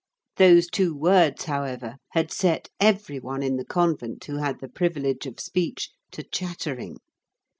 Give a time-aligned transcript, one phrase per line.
[0.37, 5.27] Those two words, however, had set every one in the convent who had the privilege
[5.27, 6.97] of speech to chattering.